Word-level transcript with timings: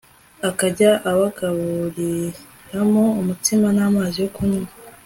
akajya 0.49 0.91
abagaburiramo 1.11 3.03
umutsima 3.21 3.67
namazi 3.77 4.17
yo 4.23 4.29
kunywa 4.37 4.69